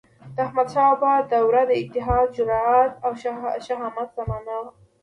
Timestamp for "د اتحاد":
1.67-2.27